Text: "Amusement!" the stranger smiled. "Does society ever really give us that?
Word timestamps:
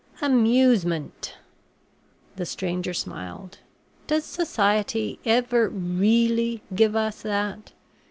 "Amusement!" 0.19 1.37
the 2.35 2.45
stranger 2.47 2.91
smiled. 2.91 3.59
"Does 4.07 4.25
society 4.25 5.19
ever 5.25 5.69
really 5.69 6.63
give 6.73 6.95
us 6.95 7.21
that? 7.21 7.73